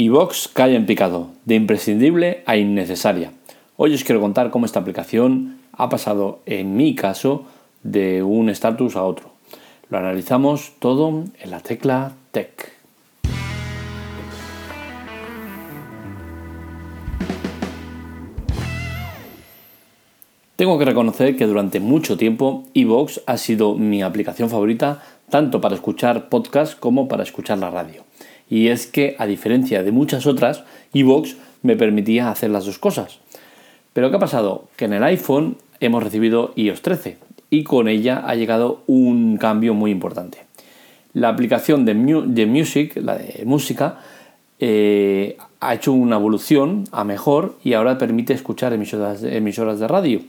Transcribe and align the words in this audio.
iVox 0.00 0.46
cae 0.46 0.76
en 0.76 0.86
picado, 0.86 1.26
de 1.44 1.56
imprescindible 1.56 2.44
a 2.46 2.56
innecesaria. 2.56 3.32
Hoy 3.76 3.94
os 3.94 4.04
quiero 4.04 4.20
contar 4.20 4.52
cómo 4.52 4.64
esta 4.64 4.78
aplicación 4.78 5.58
ha 5.72 5.88
pasado, 5.88 6.38
en 6.46 6.76
mi 6.76 6.94
caso, 6.94 7.46
de 7.82 8.22
un 8.22 8.48
status 8.48 8.94
a 8.94 9.02
otro. 9.02 9.32
Lo 9.90 9.98
analizamos 9.98 10.74
todo 10.78 11.24
en 11.40 11.50
la 11.50 11.58
tecla 11.58 12.12
Tech. 12.30 12.72
Tengo 20.54 20.78
que 20.78 20.84
reconocer 20.84 21.36
que 21.36 21.46
durante 21.46 21.80
mucho 21.80 22.16
tiempo 22.16 22.62
iVox 22.72 23.22
ha 23.26 23.36
sido 23.36 23.74
mi 23.74 24.02
aplicación 24.02 24.48
favorita 24.48 25.02
tanto 25.28 25.60
para 25.60 25.74
escuchar 25.74 26.28
podcast 26.28 26.78
como 26.78 27.08
para 27.08 27.24
escuchar 27.24 27.58
la 27.58 27.70
radio 27.70 28.07
y 28.50 28.68
es 28.68 28.86
que, 28.86 29.16
a 29.18 29.26
diferencia 29.26 29.82
de 29.82 29.92
muchas 29.92 30.26
otras, 30.26 30.64
iVoox 30.92 31.34
me 31.62 31.76
permitía 31.76 32.30
hacer 32.30 32.50
las 32.50 32.66
dos 32.66 32.78
cosas. 32.78 33.18
Pero 33.92 34.10
¿qué 34.10 34.16
ha 34.16 34.20
pasado? 34.20 34.68
Que 34.76 34.86
en 34.86 34.94
el 34.94 35.02
iPhone 35.04 35.56
hemos 35.80 36.02
recibido 36.02 36.52
iOS 36.56 36.82
13 36.82 37.18
y 37.50 37.64
con 37.64 37.88
ella 37.88 38.22
ha 38.26 38.34
llegado 38.34 38.82
un 38.86 39.36
cambio 39.38 39.74
muy 39.74 39.90
importante. 39.90 40.38
La 41.14 41.28
aplicación 41.28 41.84
de, 41.84 41.94
Music, 41.94 42.96
la 42.96 43.16
de 43.16 43.44
música, 43.44 44.00
eh, 44.60 45.36
ha 45.60 45.74
hecho 45.74 45.92
una 45.92 46.16
evolución 46.16 46.84
a 46.92 47.04
mejor 47.04 47.56
y 47.64 47.72
ahora 47.72 47.98
permite 47.98 48.32
escuchar 48.32 48.72
emisoras, 48.72 49.22
emisoras 49.22 49.80
de 49.80 49.88
radio. 49.88 50.20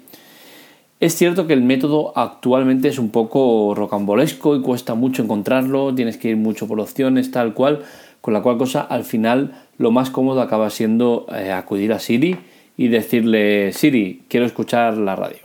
Es 0.99 1.15
cierto 1.15 1.47
que 1.47 1.53
el 1.53 1.61
método 1.61 2.11
actualmente 2.17 2.89
es 2.89 2.99
un 2.99 3.09
poco 3.09 3.73
rocambolesco 3.73 4.55
y 4.55 4.61
cuesta 4.61 4.95
mucho 4.95 5.23
encontrarlo, 5.23 5.95
tienes 5.95 6.17
que 6.17 6.29
ir 6.29 6.37
mucho 6.37 6.67
por 6.67 6.79
opciones, 6.79 7.31
tal 7.31 7.53
cual, 7.53 7.83
con 8.21 8.33
la 8.33 8.41
cual 8.41 8.57
cosa 8.57 8.81
al 8.81 9.03
final 9.03 9.53
lo 9.77 9.91
más 9.91 10.09
cómodo 10.09 10.41
acaba 10.41 10.69
siendo 10.69 11.25
eh, 11.33 11.51
acudir 11.51 11.93
a 11.93 11.99
Siri 11.99 12.37
y 12.77 12.87
decirle 12.87 13.71
Siri, 13.73 14.23
quiero 14.27 14.45
escuchar 14.45 14.97
la 14.97 15.15
radio. 15.15 15.39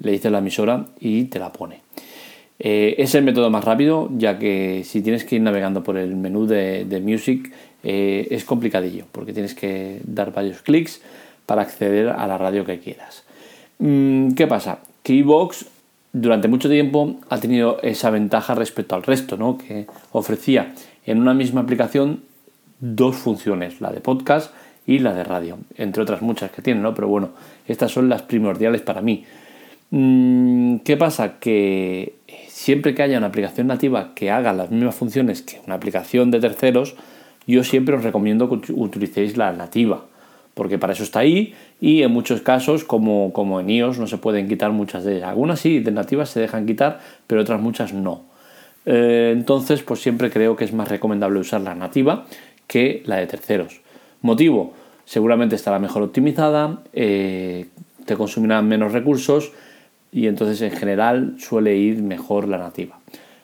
Le 0.00 0.12
dice 0.12 0.30
la 0.30 0.38
emisora 0.38 0.86
y 1.00 1.24
te 1.24 1.38
la 1.38 1.52
pone. 1.52 1.80
Eh, 2.58 2.94
es 2.98 3.14
el 3.14 3.24
método 3.24 3.50
más 3.50 3.64
rápido, 3.64 4.08
ya 4.16 4.38
que 4.38 4.82
si 4.84 5.02
tienes 5.02 5.24
que 5.24 5.36
ir 5.36 5.42
navegando 5.42 5.82
por 5.82 5.96
el 5.98 6.16
menú 6.16 6.46
de, 6.46 7.02
Music 7.02 7.52
eh, 7.82 8.28
es 8.30 8.44
complicadillo, 8.44 9.04
porque 9.12 9.32
tienes 9.32 9.54
que 9.54 10.00
dar 10.04 10.32
varios 10.32 10.62
clics 10.62 11.02
para 11.44 11.62
acceder 11.62 12.08
a 12.08 12.26
la 12.26 12.38
radio 12.38 12.64
que 12.64 12.78
quieras. 12.80 13.24
Mm, 13.78 14.32
¿Qué 14.32 14.46
pasa? 14.46 14.80
Que 15.02 15.22
durante 16.12 16.48
mucho 16.48 16.70
tiempo 16.70 17.16
ha 17.28 17.38
tenido 17.38 17.78
esa 17.82 18.10
ventaja 18.10 18.54
respecto 18.54 18.94
al 18.94 19.02
resto, 19.02 19.36
¿no? 19.36 19.58
que 19.58 19.86
ofrecía 20.12 20.72
en 21.06 21.20
una 21.20 21.32
misma 21.32 21.62
aplicación 21.62 22.20
dos 22.80 23.16
funciones, 23.16 23.80
la 23.80 23.90
de 23.90 24.00
podcast 24.00 24.52
y 24.86 24.98
la 24.98 25.14
de 25.14 25.24
radio, 25.24 25.58
entre 25.76 26.02
otras 26.02 26.22
muchas 26.22 26.50
que 26.50 26.62
tiene, 26.62 26.80
¿no? 26.80 26.94
Pero 26.94 27.08
bueno, 27.08 27.30
estas 27.66 27.90
son 27.90 28.08
las 28.08 28.22
primordiales 28.22 28.82
para 28.82 29.00
mí. 29.00 29.24
Mm, 29.90 30.78
¿Qué 30.78 30.96
pasa? 30.96 31.38
Que 31.38 32.14
siempre 32.48 32.94
que 32.94 33.02
haya 33.02 33.18
una 33.18 33.28
aplicación 33.28 33.68
nativa 33.68 34.12
que 34.14 34.30
haga 34.30 34.52
las 34.52 34.70
mismas 34.70 34.94
funciones 34.94 35.42
que 35.42 35.60
una 35.66 35.76
aplicación 35.76 36.30
de 36.30 36.40
terceros, 36.40 36.96
yo 37.46 37.62
siempre 37.64 37.94
os 37.96 38.02
recomiendo 38.02 38.48
que 38.48 38.72
utilicéis 38.72 39.36
la 39.36 39.52
nativa, 39.52 40.04
porque 40.54 40.78
para 40.78 40.92
eso 40.92 41.04
está 41.04 41.20
ahí 41.20 41.54
y 41.80 42.02
en 42.02 42.10
muchos 42.10 42.40
casos, 42.40 42.84
como, 42.84 43.32
como 43.32 43.60
en 43.60 43.70
iOS, 43.70 43.98
no 43.98 44.06
se 44.06 44.18
pueden 44.18 44.48
quitar 44.48 44.72
muchas 44.72 45.04
de 45.04 45.16
ellas. 45.16 45.28
Algunas 45.28 45.60
sí, 45.60 45.80
de 45.80 45.92
nativas 45.92 46.30
se 46.30 46.40
dejan 46.40 46.66
quitar, 46.66 47.00
pero 47.26 47.42
otras 47.42 47.60
muchas 47.60 47.92
no. 47.92 48.22
Eh, 48.86 49.32
entonces, 49.34 49.82
pues 49.82 50.00
siempre 50.00 50.30
creo 50.30 50.56
que 50.56 50.64
es 50.64 50.72
más 50.72 50.88
recomendable 50.88 51.40
usar 51.40 51.60
la 51.60 51.74
nativa 51.74 52.24
que 52.66 53.02
la 53.04 53.16
de 53.16 53.26
terceros. 53.26 53.80
Motivo, 54.22 54.72
seguramente 55.04 55.56
estará 55.56 55.78
mejor 55.78 56.02
optimizada, 56.02 56.80
eh, 56.92 57.66
te 58.04 58.16
consumirá 58.16 58.62
menos 58.62 58.92
recursos 58.92 59.52
y 60.12 60.28
entonces 60.28 60.62
en 60.62 60.70
general 60.70 61.34
suele 61.38 61.76
ir 61.76 62.02
mejor 62.02 62.48
la 62.48 62.58
nativa. 62.58 62.98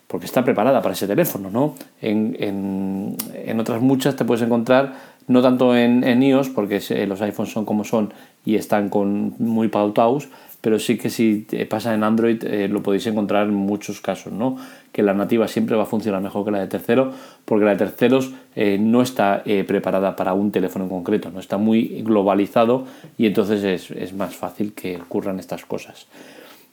Porque 0.06 0.26
está 0.26 0.44
preparada 0.44 0.82
para 0.82 0.94
ese 0.94 1.06
teléfono, 1.06 1.50
¿no? 1.50 1.74
En, 2.00 3.16
otras 3.58 3.80
muchas 3.80 4.16
te 4.16 4.24
puedes 4.24 4.42
encontrar, 4.42 4.94
no 5.28 5.42
tanto 5.42 5.76
en, 5.76 6.22
iOS, 6.22 6.50
porque 6.50 6.80
los 7.06 7.20
iPhones 7.22 7.52
son 7.52 7.64
como 7.64 7.84
son 7.84 8.12
y 8.44 8.56
están 8.56 8.88
con 8.88 9.34
muy 9.38 9.68
pautados, 9.68 10.28
pero 10.62 10.78
sí 10.78 10.96
que 10.96 11.10
si 11.10 11.46
pasa 11.68 11.92
en 11.92 12.04
Android 12.04 12.42
eh, 12.44 12.68
lo 12.68 12.82
podéis 12.82 13.06
encontrar 13.08 13.48
en 13.48 13.54
muchos 13.54 14.00
casos, 14.00 14.32
¿no? 14.32 14.56
Que 14.92 15.02
la 15.02 15.12
nativa 15.12 15.48
siempre 15.48 15.76
va 15.76 15.82
a 15.82 15.86
funcionar 15.86 16.22
mejor 16.22 16.44
que 16.44 16.52
la 16.52 16.60
de 16.60 16.68
tercero, 16.68 17.12
porque 17.44 17.64
la 17.64 17.72
de 17.72 17.78
terceros 17.78 18.32
eh, 18.54 18.78
no 18.80 19.02
está 19.02 19.42
eh, 19.44 19.64
preparada 19.64 20.14
para 20.14 20.34
un 20.34 20.52
teléfono 20.52 20.84
en 20.84 20.90
concreto, 20.90 21.30
no 21.30 21.40
está 21.40 21.58
muy 21.58 22.02
globalizado 22.04 22.84
y 23.18 23.26
entonces 23.26 23.90
es, 23.90 24.14
más 24.14 24.36
fácil 24.36 24.72
que 24.72 24.96
ocurran 24.96 25.40
estas 25.40 25.64
cosas. 25.64 26.06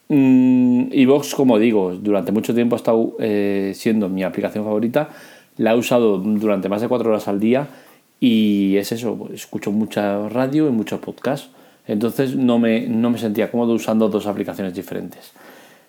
Mm, 0.07 0.89
y 0.91 1.05
Vox, 1.05 1.33
como 1.33 1.57
digo, 1.57 1.95
durante 1.95 2.31
mucho 2.31 2.53
tiempo 2.53 2.75
ha 2.75 2.77
estado 2.77 3.15
siendo 3.73 4.07
mi 4.07 4.23
aplicación 4.23 4.65
favorita, 4.65 5.09
la 5.57 5.73
he 5.73 5.77
usado 5.77 6.19
durante 6.19 6.69
más 6.69 6.81
de 6.81 6.87
cuatro 6.87 7.09
horas 7.09 7.27
al 7.27 7.39
día 7.39 7.67
y 8.19 8.77
es 8.77 8.91
eso, 8.91 9.29
escucho 9.33 9.71
mucha 9.71 10.27
radio 10.29 10.67
y 10.67 10.71
muchos 10.71 10.99
podcasts 10.99 11.49
entonces 11.89 12.35
no 12.35 12.59
me, 12.59 12.81
no 12.81 13.09
me 13.09 13.17
sentía 13.17 13.49
cómodo 13.49 13.73
usando 13.73 14.09
dos 14.09 14.27
aplicaciones 14.27 14.75
diferentes. 14.75 15.31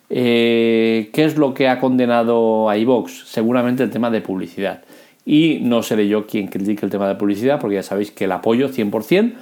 Eh, 0.09 1.11
¿Qué 1.13 1.25
es 1.25 1.37
lo 1.37 1.53
que 1.53 1.67
ha 1.67 1.79
condenado 1.79 2.71
a 2.71 2.77
iVox? 2.77 3.27
Seguramente 3.27 3.83
el 3.83 3.91
tema 3.91 4.09
de 4.09 4.19
publicidad. 4.19 4.81
Y 5.27 5.59
no 5.61 5.83
seré 5.83 6.07
yo 6.07 6.25
quien 6.25 6.47
critique 6.47 6.83
el 6.83 6.91
tema 6.91 7.07
de 7.07 7.13
publicidad, 7.13 7.59
porque 7.59 7.75
ya 7.75 7.83
sabéis 7.83 8.09
que 8.09 8.23
el 8.23 8.31
apoyo 8.31 8.69
100%, 8.69 9.33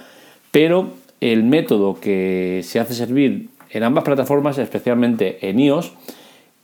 pero 0.52 0.90
el 1.22 1.46
método 1.46 1.98
que 1.98 2.60
se 2.66 2.82
hace 2.82 2.94
servir 2.94 3.48
en 3.70 3.84
ambas 3.84 4.04
plataformas, 4.04 4.58
especialmente 4.58 5.50
en 5.50 5.62
iOS, 5.62 5.94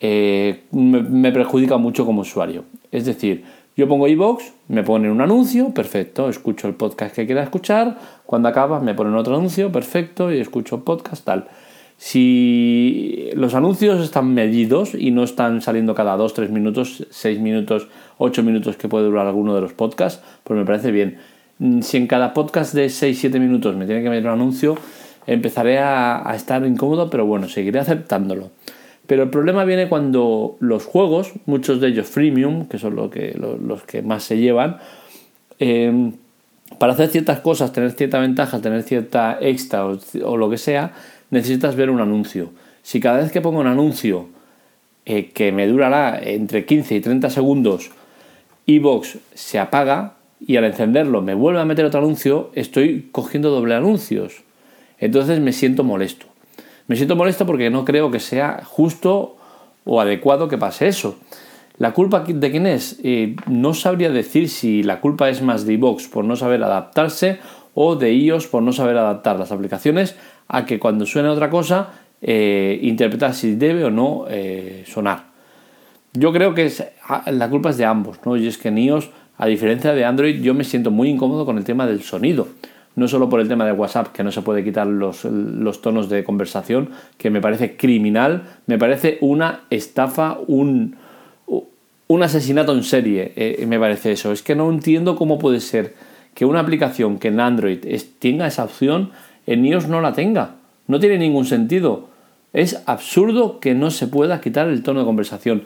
eh, 0.01 0.63
me, 0.71 1.03
me, 1.03 1.31
perjudica 1.31 1.77
mucho 1.77 2.05
como 2.05 2.21
usuario. 2.21 2.65
Es 2.91 3.05
decir, 3.05 3.45
yo 3.75 3.89
pongo 3.89 4.07
iVox, 4.07 4.53
me 4.69 4.83
ponen 4.83 5.11
un 5.11 5.21
anuncio, 5.21 5.73
perfecto, 5.73 6.29
escucho 6.29 6.67
el 6.67 6.75
podcast 6.75 7.13
que 7.13 7.25
quiera 7.25 7.43
escuchar, 7.43 7.97
cuando 8.25 8.47
acaba 8.47 8.79
me 8.79 8.93
ponen 8.93 9.15
otro 9.15 9.35
anuncio, 9.35 9.71
perfecto, 9.71 10.31
y 10.31 10.39
escucho 10.39 10.85
podcast, 10.85 11.25
tal. 11.25 11.47
Si 11.97 13.29
los 13.35 13.53
anuncios 13.53 14.01
están 14.01 14.33
medidos 14.33 14.93
y 14.95 15.11
no 15.11 15.23
están 15.23 15.61
saliendo 15.61 15.93
cada 15.93 16.15
2, 16.15 16.33
3 16.33 16.51
minutos, 16.51 17.05
6 17.09 17.39
minutos, 17.39 17.87
8 18.17 18.43
minutos 18.43 18.77
que 18.77 18.87
puede 18.87 19.05
durar 19.05 19.27
alguno 19.27 19.53
de 19.55 19.61
los 19.61 19.73
podcasts, 19.73 20.23
pues 20.43 20.57
me 20.57 20.65
parece 20.65 20.91
bien. 20.91 21.17
Mm, 21.59 21.81
si 21.81 21.97
en 21.97 22.07
cada 22.07 22.33
podcast 22.33 22.73
de 22.73 22.89
6, 22.89 23.17
7 23.17 23.39
minutos 23.39 23.75
me 23.75 23.85
tiene 23.85 24.03
que 24.03 24.09
meter 24.09 24.25
un 24.25 24.39
anuncio, 24.39 24.75
empezaré 25.27 25.79
a 25.79 26.31
estar 26.33 26.65
incómodo, 26.65 27.09
pero 27.09 27.25
bueno, 27.25 27.49
seguiré 27.49 27.79
aceptándolo. 27.79 28.51
Pero 29.07 29.23
el 29.23 29.29
problema 29.29 29.65
viene 29.65 29.87
cuando 29.87 30.57
los 30.59 30.85
juegos, 30.85 31.33
muchos 31.45 31.79
de 31.79 31.89
ellos 31.89 32.07
freemium, 32.07 32.67
que 32.67 32.77
son 32.79 33.09
que, 33.09 33.37
los 33.37 33.83
que 33.83 34.01
más 34.01 34.23
se 34.23 34.37
llevan, 34.37 34.77
em, 35.59 36.13
para 36.79 36.93
hacer 36.93 37.09
ciertas 37.09 37.39
cosas, 37.39 37.71
tener 37.71 37.91
cierta 37.91 38.19
ventaja, 38.19 38.59
tener 38.59 38.83
cierta 38.83 39.37
extra 39.39 39.85
o, 39.85 40.37
lo 40.37 40.49
que 40.49 40.57
sea, 40.57 40.93
necesitas 41.29 41.75
ver 41.75 41.89
un 41.89 42.01
anuncio. 42.01 42.49
Si 42.81 42.99
cada 42.99 43.17
vez 43.17 43.31
que 43.31 43.41
pongo 43.41 43.59
un 43.59 43.67
anuncio 43.67 44.27
eh, 45.05 45.31
que 45.31 45.51
me 45.51 45.67
durará 45.67 46.19
entre 46.21 46.65
15 46.65 46.95
y 46.95 47.01
30 47.01 47.29
segundos, 47.29 47.91
iBox 48.65 49.19
se 49.33 49.59
apaga 49.59 50.15
y 50.39 50.57
al 50.57 50.65
encenderlo 50.65 51.21
me 51.21 51.35
vuelve 51.35 51.59
a 51.61 51.65
meter 51.65 51.85
otro 51.85 51.99
anuncio, 51.99 52.51
estoy 52.55 53.09
cogiendo 53.11 53.51
doble 53.51 53.75
anuncios. 53.75 54.43
Entonces 54.97 55.39
me 55.39 55.53
siento 55.53 55.83
molesto. 55.83 56.25
Me 56.87 56.95
siento 56.95 57.15
molesto 57.15 57.45
porque 57.45 57.69
no 57.69 57.83
creo 57.83 58.11
que 58.11 58.19
sea 58.19 58.61
justo 58.63 59.37
o 59.85 60.01
adecuado 60.01 60.47
que 60.47 60.57
pase 60.57 60.87
eso. 60.87 61.17
¿La 61.77 61.93
culpa 61.93 62.21
de 62.21 62.51
quién 62.51 62.67
es? 62.67 62.99
Eh, 63.03 63.35
no 63.47 63.73
sabría 63.73 64.09
decir 64.09 64.49
si 64.49 64.83
la 64.83 65.01
culpa 65.01 65.29
es 65.29 65.41
más 65.41 65.65
de 65.65 65.73
iVox 65.73 66.07
por 66.07 66.23
no 66.23 66.35
saber 66.35 66.63
adaptarse 66.63 67.39
o 67.73 67.95
de 67.95 68.13
iOS 68.13 68.47
por 68.47 68.63
no 68.63 68.71
saber 68.71 68.97
adaptar 68.97 69.37
las 69.37 69.51
aplicaciones 69.51 70.15
a 70.47 70.65
que 70.65 70.79
cuando 70.79 71.05
suene 71.05 71.27
otra 71.27 71.49
cosa 71.49 71.89
eh, 72.21 72.79
interpretar 72.81 73.33
si 73.33 73.55
debe 73.55 73.83
o 73.83 73.91
no 73.91 74.25
eh, 74.29 74.83
sonar. 74.87 75.25
Yo 76.13 76.31
creo 76.31 76.53
que 76.53 76.71
ah, 77.07 77.29
la 77.31 77.49
culpa 77.49 77.71
es 77.71 77.77
de 77.77 77.85
ambos, 77.85 78.19
¿no? 78.25 78.37
Y 78.37 78.47
es 78.47 78.57
que 78.57 78.69
en 78.69 78.77
iOS, 78.77 79.09
a 79.37 79.47
diferencia 79.47 79.93
de 79.93 80.05
Android, 80.05 80.41
yo 80.41 80.53
me 80.53 80.63
siento 80.63 80.91
muy 80.91 81.09
incómodo 81.09 81.45
con 81.45 81.57
el 81.57 81.65
tema 81.65 81.85
del 81.85 82.03
sonido 82.03 82.47
no 82.95 83.07
solo 83.07 83.29
por 83.29 83.39
el 83.41 83.47
tema 83.47 83.65
de 83.65 83.73
WhatsApp, 83.73 84.07
que 84.13 84.23
no 84.23 84.31
se 84.31 84.41
puede 84.41 84.63
quitar 84.63 84.87
los, 84.87 85.21
tonos 85.81 86.09
de 86.09 86.23
conversación, 86.23 86.89
que 87.17 87.29
me 87.29 87.41
parece 87.41 87.75
criminal, 87.75 88.43
me 88.67 88.77
parece 88.77 89.17
una 89.21 89.61
estafa, 89.69 90.37
un, 90.47 90.95
un 92.07 92.23
asesinato 92.23 92.73
en 92.73 92.83
serie, 92.83 93.33
eh, 93.35 93.65
me 93.67 93.79
parece 93.79 94.13
eso. 94.13 94.31
Es 94.31 94.41
que 94.41 94.55
no 94.55 94.69
entiendo 94.69 95.15
cómo 95.15 95.37
puede 95.39 95.59
ser 95.59 95.93
que 96.33 96.45
una 96.45 96.61
aplicación 96.61 97.19
que 97.19 97.27
en 97.29 97.39
Android 97.39 97.79
tenga 98.19 98.47
esa 98.47 98.63
opción, 98.63 99.11
en 99.45 99.65
iOS 99.65 99.87
no 99.87 100.01
la 100.01 100.13
tenga. 100.13 100.55
No 100.87 100.99
tiene 100.99 101.17
ningún 101.17 101.45
sentido. 101.45 102.09
Es 102.53 102.81
absurdo 102.85 103.59
que 103.59 103.73
no 103.73 103.91
se 103.91 104.07
pueda 104.07 104.39
quitar 104.39 104.67
el 104.69 104.83
tono 104.83 105.01
de 105.01 105.05
conversación. 105.05 105.63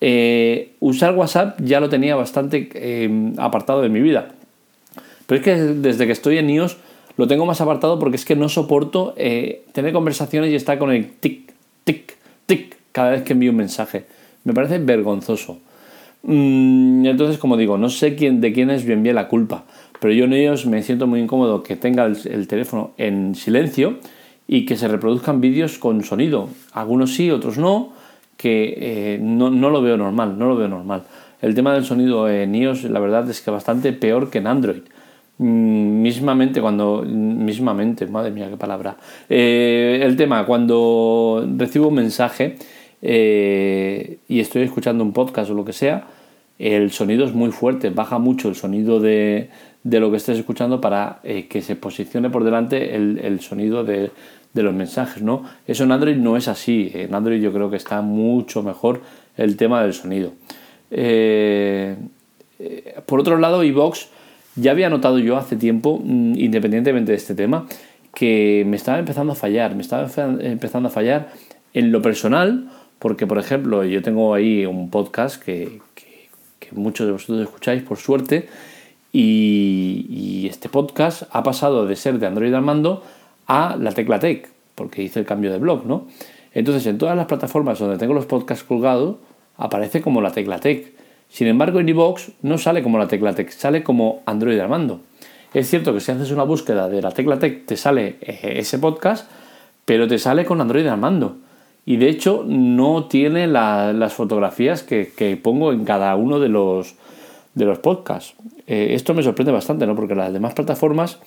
Eh, 0.00 0.74
usar 0.80 1.14
WhatsApp 1.14 1.60
ya 1.62 1.80
lo 1.80 1.88
tenía 1.88 2.16
bastante 2.16 2.68
eh, 2.74 3.32
apartado 3.36 3.82
de 3.82 3.88
mi 3.88 4.00
vida 4.00 4.28
Pero 5.26 5.38
es 5.40 5.44
que 5.44 5.54
desde 5.56 6.06
que 6.06 6.12
estoy 6.12 6.38
en 6.38 6.50
iOS 6.50 6.76
lo 7.16 7.26
tengo 7.26 7.46
más 7.46 7.60
apartado 7.60 7.98
porque 7.98 8.16
es 8.16 8.24
que 8.24 8.36
no 8.36 8.48
soporto 8.48 9.14
eh, 9.16 9.64
tener 9.72 9.92
conversaciones 9.92 10.50
y 10.50 10.54
estar 10.54 10.78
con 10.78 10.90
el 10.90 11.10
tic, 11.10 11.52
tic, 11.84 12.16
tic 12.46 12.76
cada 12.92 13.10
vez 13.10 13.22
que 13.22 13.32
envío 13.32 13.50
un 13.50 13.56
mensaje. 13.56 14.04
Me 14.44 14.54
parece 14.54 14.78
vergonzoso. 14.78 15.58
Mm, 16.22 17.06
entonces, 17.06 17.38
como 17.38 17.56
digo, 17.56 17.78
no 17.78 17.88
sé 17.88 18.14
quién, 18.14 18.40
de 18.40 18.52
quién 18.52 18.70
es 18.70 18.84
bien 18.84 19.02
bien 19.02 19.16
la 19.16 19.28
culpa, 19.28 19.64
pero 20.00 20.14
yo 20.14 20.24
en 20.24 20.32
ellos 20.32 20.66
me 20.66 20.82
siento 20.82 21.06
muy 21.06 21.20
incómodo 21.20 21.62
que 21.62 21.76
tenga 21.76 22.04
el, 22.04 22.46
teléfono 22.46 22.92
en 22.96 23.34
silencio 23.34 23.98
y 24.46 24.64
que 24.66 24.76
se 24.76 24.88
reproduzcan 24.88 25.40
vídeos 25.40 25.78
con 25.78 26.02
sonido. 26.04 26.48
Algunos 26.72 27.14
sí, 27.14 27.30
otros 27.30 27.58
no, 27.58 27.92
que 28.36 28.74
eh, 28.76 29.18
no, 29.20 29.50
no, 29.50 29.70
lo 29.70 29.82
veo 29.82 29.96
normal, 29.96 30.38
no 30.38 30.48
lo 30.48 30.56
veo 30.56 30.68
normal. 30.68 31.04
El 31.40 31.54
tema 31.54 31.74
del 31.74 31.84
sonido 31.84 32.28
en 32.28 32.54
iOS, 32.54 32.84
la 32.84 33.00
verdad 33.00 33.28
es 33.28 33.40
que 33.40 33.50
bastante 33.50 33.92
peor 33.92 34.30
que 34.30 34.38
en 34.38 34.46
Android. 34.46 34.82
Mm, 35.38 36.02
mismamente 36.02 36.60
cuando 36.60 37.02
mismamente 37.02 38.06
madre 38.06 38.30
mía 38.30 38.50
qué 38.50 38.56
palabra. 38.56 38.96
Eh, 39.28 40.00
el 40.02 40.14
tema 40.16 40.44
cuando 40.44 41.46
recibo 41.56 41.88
un 41.88 41.94
mensaje 41.94 42.56
eh, 43.00 44.18
y 44.28 44.40
estoy 44.40 44.62
escuchando 44.62 45.02
un 45.02 45.12
podcast 45.12 45.50
o 45.50 45.54
lo 45.54 45.64
que 45.64 45.72
sea 45.72 46.06
el 46.58 46.92
sonido 46.92 47.24
es 47.24 47.32
muy 47.32 47.50
fuerte 47.50 47.90
baja 47.90 48.18
mucho 48.18 48.48
el 48.48 48.54
sonido 48.54 49.00
de, 49.00 49.48
lo 49.84 50.10
que 50.10 50.18
estés 50.18 50.38
escuchando 50.38 50.80
para 50.80 51.18
eh, 51.24 51.48
que 51.48 51.62
se 51.62 51.74
posicione 51.76 52.30
por 52.30 52.44
delante 52.44 52.94
el, 52.94 53.40
sonido 53.40 53.82
de, 53.84 54.10
de, 54.52 54.62
los 54.62 54.74
mensajes 54.74 55.22
no 55.22 55.44
eso 55.66 55.84
en 55.84 55.92
Android 55.92 56.16
no 56.16 56.36
es 56.36 56.46
así. 56.46 56.90
En 56.94 57.14
Android 57.14 57.40
yo 57.42 57.52
creo 57.52 57.70
que 57.70 57.76
está 57.76 58.02
mucho 58.02 58.62
mejor 58.62 59.00
el 59.36 59.56
tema 59.56 59.82
del 59.82 59.94
sonido. 59.94 60.32
Por 63.06 63.20
otro 63.20 63.38
lado 63.38 63.64
iVox 63.64 64.08
ya 64.56 64.72
había 64.72 64.90
notado 64.90 65.18
yo 65.18 65.36
hace 65.36 65.56
tiempo, 65.56 66.00
mm, 66.02 66.34
independientemente 66.36 67.12
de 67.12 67.16
este 67.16 67.34
tema, 67.34 67.66
que 68.14 68.64
me 68.66 68.76
estaba 68.76 68.98
empezando 68.98 69.32
a 69.32 69.36
fallar, 69.36 69.74
me 69.74 69.82
estaba 69.82 70.08
empezando 70.40 70.88
a 70.88 70.92
fallar 70.92 71.32
en 71.72 71.92
lo 71.92 72.02
personal, 72.02 72.70
porque 72.98 73.26
por 73.26 73.38
ejemplo 73.38 73.84
yo 73.84 74.02
tengo 74.02 74.34
ahí 74.34 74.66
un 74.66 74.90
podcast 74.90 75.42
que, 75.42 75.80
muchos 76.72 77.06
de 77.06 77.12
vosotros 77.12 77.40
escucháis 77.42 77.82
por 77.82 77.98
suerte, 77.98 78.48
y, 79.12 80.46
este 80.48 80.68
podcast 80.68 81.24
ha 81.30 81.42
pasado 81.42 81.86
de 81.86 81.96
ser 81.96 82.18
de 82.18 82.26
Android 82.26 82.52
Armando 82.52 83.02
a 83.46 83.76
la 83.76 83.92
Tecla 83.92 84.18
Tech, 84.18 84.48
porque 84.74 85.02
hice 85.02 85.20
el 85.20 85.26
cambio 85.26 85.50
de 85.50 85.58
blog, 85.58 85.86
¿no? 85.86 86.06
Entonces 86.52 86.86
en 86.86 86.98
todas 86.98 87.16
las 87.16 87.26
plataformas 87.26 87.78
donde 87.78 87.98
tengo 87.98 88.14
los 88.14 88.26
podcasts 88.26 88.64
colgados, 88.64 89.16
aparece 89.56 90.02
como 90.02 90.20
la 90.20 90.32
Tecla 90.32 90.58
Tech. 90.58 90.92
Sin 91.32 91.46
embargo, 91.46 91.80
en 91.80 91.88
iVoox 91.88 92.28
no 92.42 92.58
sale 92.58 92.82
como 92.82 92.98
la 92.98 93.08
tecla 93.08 93.34
Tech, 93.34 93.48
sale 93.48 93.82
como 93.82 94.20
Android 94.26 94.58
Armando. 94.58 95.00
Es 95.54 95.70
cierto 95.70 95.94
que 95.94 96.00
si 96.00 96.12
haces 96.12 96.30
una 96.30 96.42
búsqueda 96.42 96.90
de 96.90 97.00
la 97.00 97.10
tecla 97.10 97.38
Tech 97.38 97.64
te 97.64 97.78
sale 97.78 98.16
eh, 98.20 98.56
ese 98.58 98.78
podcast, 98.78 99.30
pero 99.86 100.06
te 100.06 100.18
sale 100.18 100.44
con 100.44 100.60
Android 100.60 100.86
Armando. 100.86 101.38
Y 101.86 101.96
de 101.96 102.10
hecho 102.10 102.44
no 102.46 103.06
tiene 103.06 103.46
las 103.46 104.12
fotografías 104.12 104.82
que, 104.82 105.40
pongo 105.42 105.72
en 105.72 105.86
cada 105.86 106.14
uno 106.16 106.38
de 106.38 106.50
los, 106.50 106.96
de 107.54 107.64
los 107.64 107.78
podcasts. 107.78 108.34
Eh, 108.66 108.88
esto 108.90 109.14
me 109.14 109.22
sorprende 109.22 109.52
bastante, 109.52 109.86
¿no? 109.86 109.96
Porque 109.96 110.14
las 110.14 110.34
demás 110.34 110.52
plataformas 110.52 111.18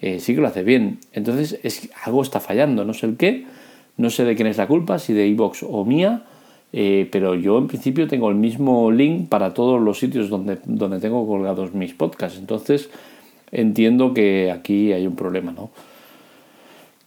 eh, 0.00 0.20
sí 0.20 0.34
que 0.34 0.40
lo 0.40 0.48
hace 0.48 0.62
bien. 0.62 1.00
Entonces 1.12 1.60
es, 1.62 1.90
algo 2.02 2.22
está 2.22 2.40
fallando, 2.40 2.86
no 2.86 2.94
sé 2.94 3.04
el 3.04 3.18
qué, 3.18 3.44
no 3.98 4.08
sé 4.08 4.24
de 4.24 4.36
quién 4.36 4.48
es 4.48 4.56
la 4.56 4.66
culpa, 4.66 4.98
si 4.98 5.12
de 5.12 5.26
iVoox 5.26 5.64
o 5.68 5.84
mía 5.84 6.22
eh, 6.72 7.08
pero 7.10 7.34
yo 7.34 7.58
en 7.58 7.66
principio 7.66 8.06
tengo 8.06 8.28
el 8.28 8.36
mismo 8.36 8.90
link 8.90 9.28
para 9.28 9.54
todos 9.54 9.80
los 9.80 9.98
sitios 9.98 10.28
donde, 10.28 10.58
donde 10.64 11.00
tengo 11.00 11.26
colgados 11.26 11.74
mis 11.74 11.94
podcasts. 11.94 12.38
Entonces 12.38 12.90
entiendo 13.50 14.14
que 14.14 14.50
aquí 14.52 14.92
hay 14.92 15.06
un 15.06 15.16
problema, 15.16 15.52
¿no? 15.52 15.70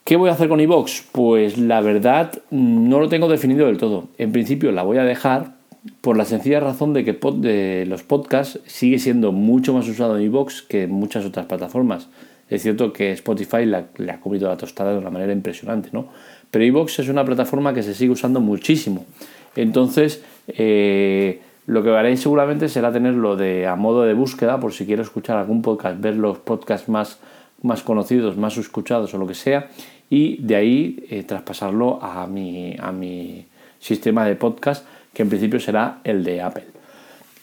¿Qué 0.03 0.17
voy 0.17 0.29
a 0.29 0.33
hacer 0.33 0.49
con 0.49 0.59
iVox? 0.59 1.05
Pues 1.13 1.57
la 1.57 1.79
verdad 1.79 2.33
no 2.51 2.99
lo 2.99 3.07
tengo 3.07 3.29
definido 3.29 3.67
del 3.67 3.77
todo. 3.77 4.09
En 4.17 4.33
principio 4.33 4.73
la 4.73 4.83
voy 4.83 4.97
a 4.97 5.05
dejar 5.05 5.53
por 6.01 6.17
la 6.17 6.25
sencilla 6.25 6.59
razón 6.59 6.93
de 6.93 7.05
que 7.05 7.85
los 7.87 8.03
podcasts 8.03 8.59
sigue 8.65 8.99
siendo 8.99 9.31
mucho 9.31 9.73
más 9.73 9.87
usado 9.87 10.17
en 10.17 10.23
iVox 10.23 10.61
que 10.61 10.83
en 10.83 10.91
muchas 10.91 11.23
otras 11.23 11.45
plataformas. 11.45 12.09
Es 12.49 12.63
cierto 12.63 12.91
que 12.91 13.13
Spotify 13.13 13.65
le 13.65 14.11
ha 14.11 14.19
comido 14.19 14.49
la 14.49 14.57
tostada 14.57 14.91
de 14.91 14.97
una 14.97 15.09
manera 15.09 15.31
impresionante, 15.31 15.89
¿no? 15.93 16.09
Pero 16.51 16.65
iVox 16.65 16.99
es 16.99 17.07
una 17.07 17.23
plataforma 17.23 17.73
que 17.73 17.81
se 17.81 17.93
sigue 17.93 18.11
usando 18.11 18.41
muchísimo. 18.41 19.05
Entonces, 19.55 20.23
eh, 20.47 21.41
lo 21.65 21.83
que 21.83 21.89
haré 21.91 22.15
seguramente 22.17 22.69
será 22.69 22.91
tenerlo 22.91 23.35
de, 23.35 23.67
a 23.67 23.75
modo 23.75 24.03
de 24.03 24.13
búsqueda, 24.13 24.59
por 24.59 24.73
si 24.73 24.85
quiero 24.85 25.01
escuchar 25.01 25.37
algún 25.37 25.61
podcast, 25.61 25.99
ver 26.01 26.15
los 26.15 26.37
podcasts 26.39 26.89
más, 26.89 27.19
más 27.61 27.83
conocidos, 27.83 28.37
más 28.37 28.57
escuchados 28.57 29.13
o 29.13 29.17
lo 29.17 29.27
que 29.27 29.35
sea, 29.35 29.69
y 30.09 30.41
de 30.41 30.55
ahí 30.55 31.05
eh, 31.09 31.23
traspasarlo 31.23 32.03
a 32.03 32.27
mi, 32.27 32.75
a 32.79 32.91
mi 32.91 33.45
sistema 33.79 34.25
de 34.25 34.35
podcast, 34.35 34.85
que 35.13 35.23
en 35.23 35.29
principio 35.29 35.59
será 35.59 35.99
el 36.03 36.23
de 36.23 36.41
Apple. 36.41 36.65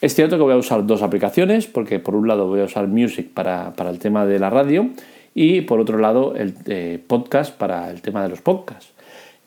Es 0.00 0.14
cierto 0.14 0.36
que 0.36 0.42
voy 0.42 0.54
a 0.54 0.56
usar 0.56 0.86
dos 0.86 1.02
aplicaciones, 1.02 1.66
porque 1.66 1.98
por 1.98 2.14
un 2.14 2.26
lado 2.26 2.46
voy 2.46 2.60
a 2.60 2.64
usar 2.64 2.86
Music 2.86 3.28
para, 3.34 3.72
el 3.78 3.98
tema 3.98 4.24
de 4.24 4.38
la 4.38 4.48
radio 4.48 4.88
y 5.34 5.60
por 5.62 5.78
otro 5.78 5.98
lado 5.98 6.34
el 6.36 6.54
eh, 6.66 6.98
podcast 7.06 7.56
para 7.56 7.90
el 7.90 8.00
tema 8.00 8.22
de 8.22 8.30
los 8.30 8.40
podcasts. 8.40 8.92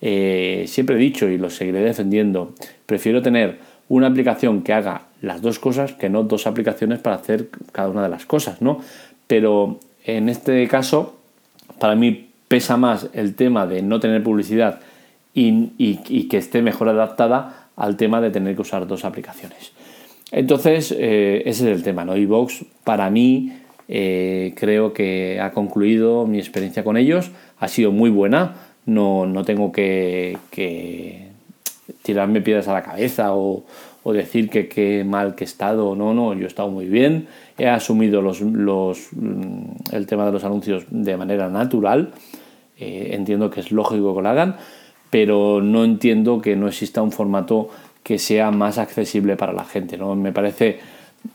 Eh, 0.06 0.66
siempre 0.68 0.98
he 0.98 1.00
dicho 1.00 1.30
y 1.30 1.38
lo 1.38 1.50
seguiré 1.50 1.80
defendiendo, 1.80 2.54
prefiero 2.86 3.22
tener 3.22 3.60
una 3.88 4.08
aplicación 4.08 4.62
que 4.62 4.74
haga 4.74 5.04
las 5.22 5.42
dos 5.42 5.60
cosas 5.60 5.94
que 5.94 6.10
no 6.10 6.24
dos 6.24 6.46
aplicaciones 6.46 7.00
para 7.00 7.16
hacer 7.16 7.48
cada 7.72 7.88
una 7.88 8.04
de 8.04 8.10
las 8.10 8.26
cosas, 8.26 8.62
¿no? 8.62 8.82
Pero 9.28 9.80
en 10.04 10.28
este 10.28 10.68
caso, 10.68 11.16
para 11.80 11.96
mí 11.96 12.28
pesa 12.50 12.76
más 12.76 13.12
el 13.14 13.36
tema 13.36 13.66
de 13.66 13.82
no 13.82 14.02
tener 14.02 14.22
publicidad 14.24 14.82
y, 15.34 16.28
que 16.28 16.38
esté 16.38 16.62
mejor 16.62 16.90
adaptada 16.90 17.70
al 17.78 17.96
tema 17.96 18.20
de 18.20 18.30
tener 18.30 18.56
que 18.56 18.62
usar 18.62 18.86
dos 18.86 19.06
aplicaciones. 19.06 19.72
Entonces, 20.34 20.94
eh, 20.98 21.44
ese 21.46 21.72
es 21.72 21.78
el 21.78 21.82
tema, 21.82 22.04
¿no? 22.04 22.18
iVox 22.18 22.66
para 22.84 23.10
mí 23.10 23.54
eh, 23.88 24.54
creo 24.58 24.92
que 24.92 25.40
ha 25.40 25.52
concluido 25.52 26.28
mi 26.28 26.40
experiencia 26.40 26.84
con 26.84 26.98
ellos, 26.98 27.32
ha 27.58 27.70
sido 27.70 27.94
muy 27.94 28.10
buena 28.10 28.73
no, 28.86 29.26
no 29.26 29.44
tengo 29.44 29.72
que, 29.72 30.38
tirarme 32.02 32.42
piedras 32.42 32.68
a 32.68 32.74
la 32.74 32.84
cabeza 32.84 33.34
o, 33.34 33.64
decir 34.06 34.50
que 34.50 34.68
qué 34.68 35.06
mal 35.06 35.36
que 35.36 35.46
he 35.46 35.48
estado. 35.48 35.96
No, 35.96 36.14
no, 36.14 36.34
yo 36.34 36.44
he 36.44 36.48
estado 36.48 36.70
muy 36.70 36.88
bien. 36.88 37.28
He 37.58 37.68
asumido 37.68 38.22
los, 38.22 38.42
mm, 38.42 39.94
el 39.94 40.06
tema 40.08 40.26
de 40.26 40.32
los 40.34 40.44
anuncios 40.44 40.86
de 40.90 41.16
manera 41.16 41.50
natural. 41.50 42.12
Eh, 42.78 43.12
entiendo 43.14 43.50
que 43.50 43.62
es 43.62 43.72
lógico 43.72 44.16
que 44.16 44.22
lo 44.22 44.30
hagan, 44.30 44.58
pero 45.10 45.62
no 45.62 45.86
entiendo 45.86 46.42
que 46.42 46.56
no 46.56 46.68
exista 46.68 47.02
un 47.02 47.12
formato 47.12 47.70
que 48.04 48.20
sea 48.20 48.52
más 48.52 48.78
accesible 48.78 49.38
para 49.38 49.54
la 49.54 49.64
gente. 49.64 49.98
¿no? 49.98 50.16
Me 50.16 50.34
parece 50.34 50.80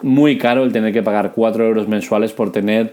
muy 0.02 0.36
caro 0.36 0.64
el 0.64 0.72
tener 0.72 0.92
que 0.92 1.02
pagar 1.02 1.32
4 1.34 1.66
euros 1.66 1.88
mensuales 1.88 2.32
por 2.32 2.52
tener 2.52 2.92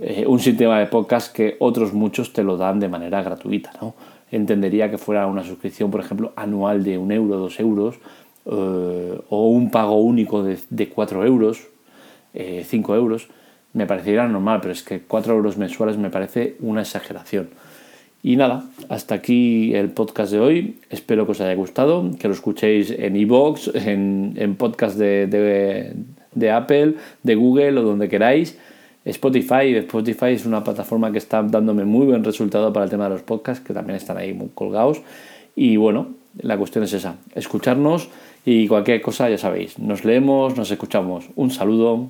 eh, 0.00 0.24
un 0.26 0.40
sistema 0.40 0.78
de 0.78 0.86
podcast 0.86 1.34
que 1.34 1.56
otros 1.58 1.92
muchos 1.92 2.32
te 2.32 2.42
lo 2.42 2.56
dan 2.56 2.80
de 2.80 2.88
manera 2.88 3.22
gratuita. 3.22 3.72
¿no? 3.80 3.94
Entendería 4.30 4.90
que 4.90 4.98
fuera 4.98 5.26
una 5.26 5.44
suscripción, 5.44 5.90
por 5.90 6.00
ejemplo, 6.00 6.32
anual 6.36 6.82
de 6.82 6.96
un 6.96 7.12
euro, 7.12 7.36
dos 7.36 7.60
euros, 7.60 7.96
eh, 8.46 9.20
o 9.28 9.48
un 9.48 9.70
pago 9.70 10.00
único 10.00 10.42
de, 10.42 10.58
de 10.70 10.88
4 10.88 11.26
euros, 11.26 11.68
eh, 12.32 12.64
5 12.66 12.94
euros. 12.94 13.28
Me 13.74 13.86
parecería 13.86 14.26
normal, 14.26 14.60
pero 14.62 14.72
es 14.72 14.82
que 14.82 15.00
4 15.00 15.34
euros 15.34 15.58
mensuales 15.58 15.98
me 15.98 16.10
parece 16.10 16.56
una 16.60 16.80
exageración. 16.80 17.50
Y 18.22 18.36
nada, 18.36 18.64
hasta 18.88 19.16
aquí 19.16 19.74
el 19.74 19.90
podcast 19.90 20.32
de 20.32 20.40
hoy. 20.40 20.78
Espero 20.88 21.26
que 21.26 21.32
os 21.32 21.40
haya 21.40 21.54
gustado, 21.54 22.08
que 22.18 22.28
lo 22.28 22.34
escuchéis 22.34 22.90
en 22.90 23.16
iVoox, 23.16 23.74
en, 23.74 24.34
en 24.36 24.56
podcast 24.56 24.96
de, 24.96 25.26
de 26.34 26.50
Apple, 26.50 26.94
de 27.22 27.34
Google 27.34 27.78
o 27.80 27.82
donde 27.82 28.08
queráis. 28.08 28.56
Spotify, 29.04 29.74
Spotify 29.76 30.26
es 30.26 30.46
una 30.46 30.62
plataforma 30.62 31.10
que 31.10 31.18
está 31.18 31.42
dándome 31.42 31.84
muy 31.84 32.06
buen 32.06 32.22
resultado 32.22 32.72
para 32.72 32.84
el 32.84 32.90
tema 32.90 33.04
de 33.04 33.10
los 33.10 33.22
podcasts, 33.22 33.64
que 33.64 33.74
también 33.74 33.96
están 33.96 34.16
ahí 34.16 34.32
muy 34.32 34.50
colgados. 34.54 35.02
Y 35.56 35.76
bueno, 35.76 36.14
la 36.38 36.56
cuestión 36.56 36.84
es 36.84 36.92
esa, 36.92 37.16
escucharnos 37.34 38.08
y 38.44 38.68
cualquier 38.68 39.02
cosa 39.02 39.28
ya 39.28 39.38
sabéis, 39.38 39.78
nos 39.78 40.04
leemos, 40.04 40.56
nos 40.56 40.70
escuchamos. 40.70 41.28
Un 41.34 41.50
saludo. 41.50 42.08